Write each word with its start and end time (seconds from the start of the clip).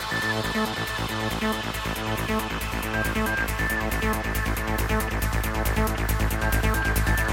Thank 0.00 0.56
you. 7.28 7.29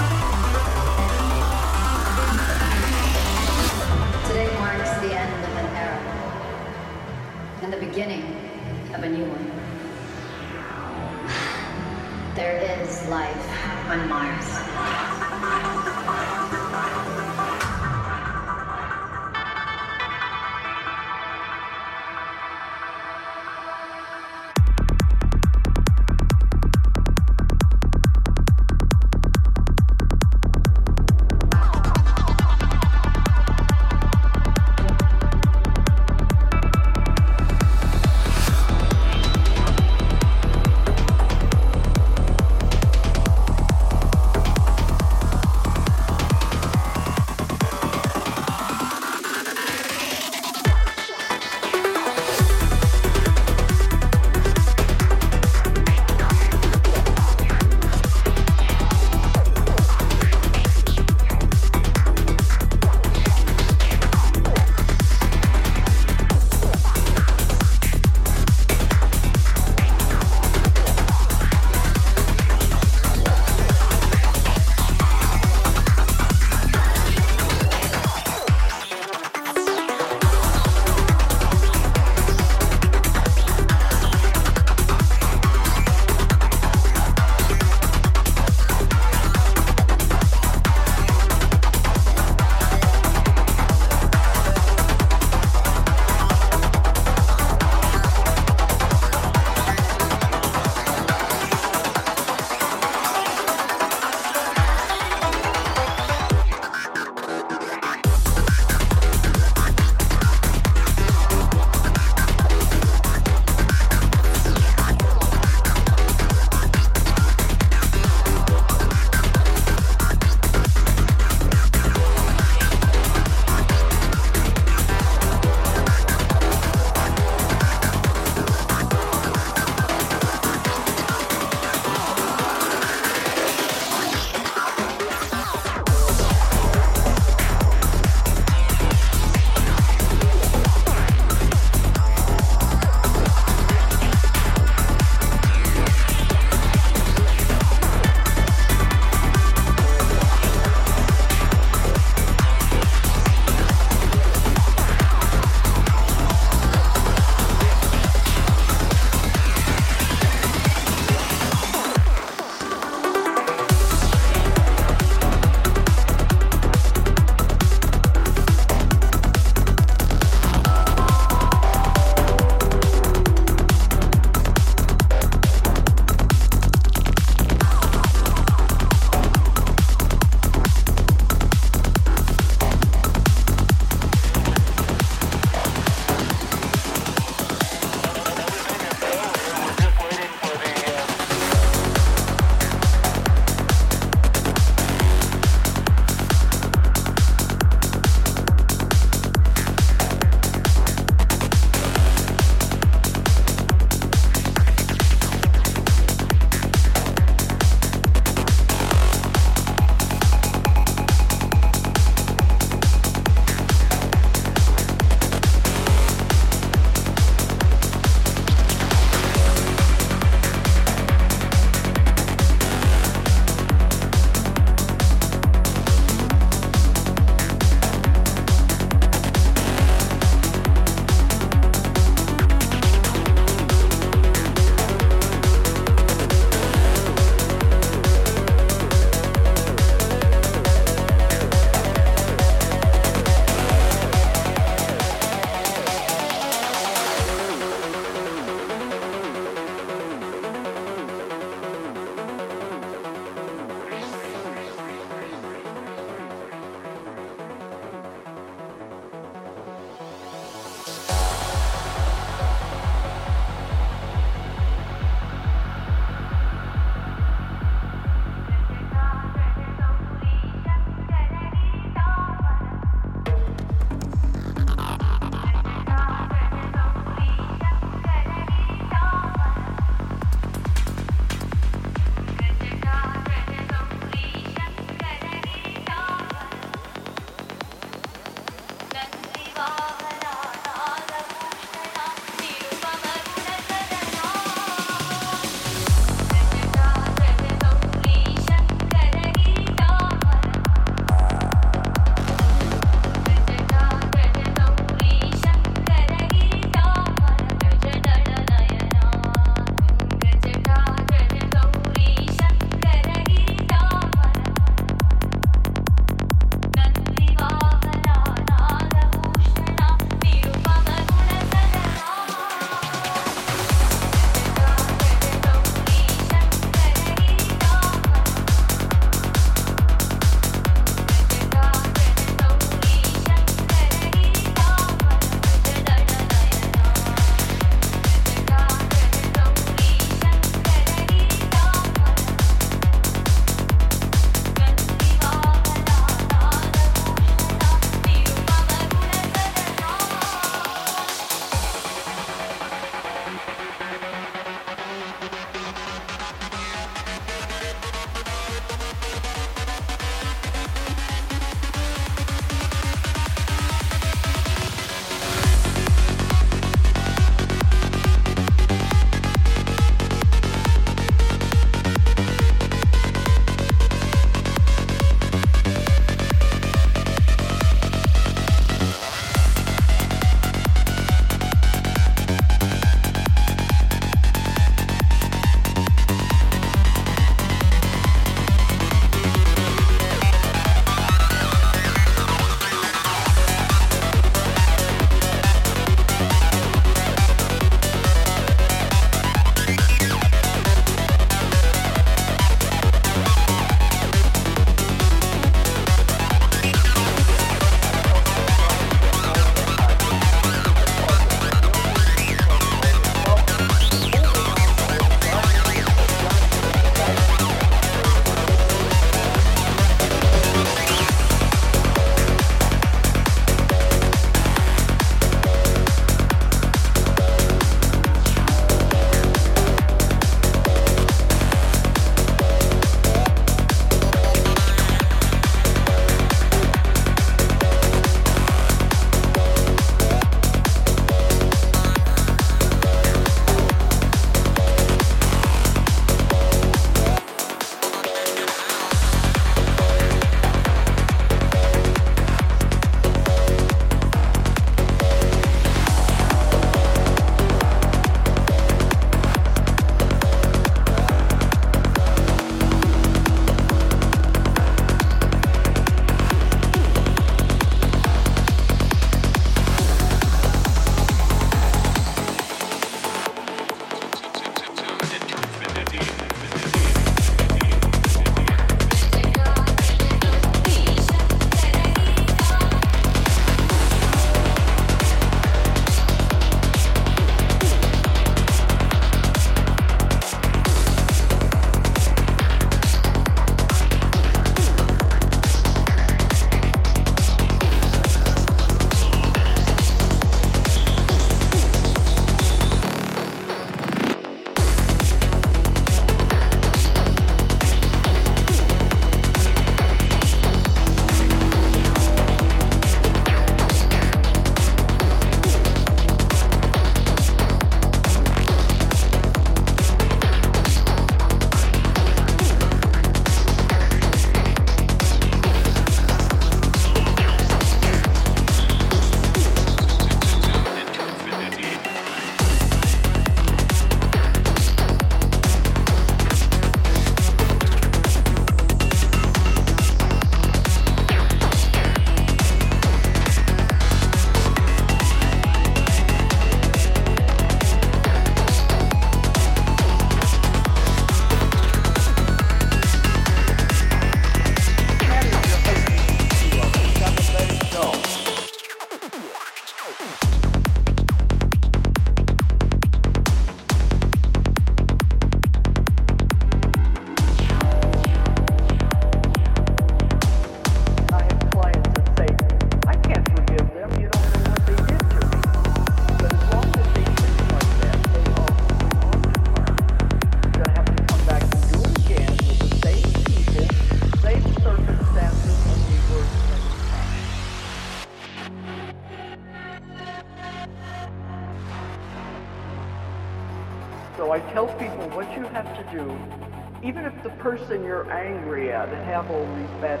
that 598.90 599.04
have 599.04 599.30
all 599.30 599.46
these 599.56 599.70
bad 599.80 600.00